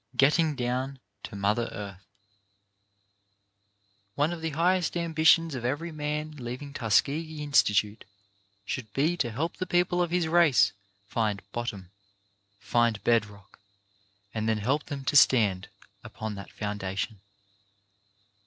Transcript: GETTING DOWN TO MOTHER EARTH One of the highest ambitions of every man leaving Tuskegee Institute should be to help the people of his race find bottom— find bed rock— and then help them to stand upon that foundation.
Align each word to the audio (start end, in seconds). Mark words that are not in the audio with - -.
GETTING 0.17 0.55
DOWN 0.55 0.97
TO 1.21 1.35
MOTHER 1.35 1.69
EARTH 1.71 2.03
One 4.15 4.33
of 4.33 4.41
the 4.41 4.49
highest 4.49 4.97
ambitions 4.97 5.53
of 5.53 5.63
every 5.63 5.91
man 5.91 6.31
leaving 6.37 6.73
Tuskegee 6.73 7.43
Institute 7.43 8.03
should 8.65 8.91
be 8.93 9.15
to 9.17 9.29
help 9.29 9.57
the 9.57 9.67
people 9.67 10.01
of 10.01 10.09
his 10.09 10.27
race 10.27 10.73
find 11.05 11.43
bottom— 11.51 11.91
find 12.73 13.03
bed 13.03 13.27
rock— 13.27 13.59
and 14.33 14.49
then 14.49 14.57
help 14.57 14.85
them 14.87 15.05
to 15.05 15.15
stand 15.15 15.69
upon 16.03 16.33
that 16.33 16.51
foundation. 16.51 17.21